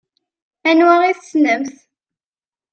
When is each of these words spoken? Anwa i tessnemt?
Anwa 0.69 0.95
i 1.09 1.11
tessnemt? 1.17 1.75